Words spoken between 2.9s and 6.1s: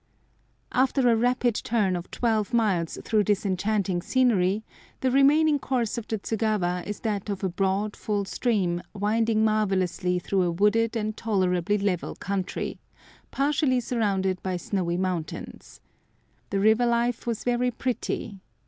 through this enchanting scenery, the remaining course of